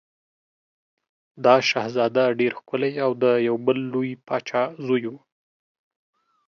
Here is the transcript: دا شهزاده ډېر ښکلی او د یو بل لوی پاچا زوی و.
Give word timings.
دا 1.45 1.55
شهزاده 1.69 2.25
ډېر 2.39 2.53
ښکلی 2.59 2.93
او 3.05 3.11
د 3.23 3.25
یو 3.47 3.55
بل 3.65 3.77
لوی 3.93 4.11
پاچا 4.27 4.63
زوی 4.85 5.03
و. 5.11 5.13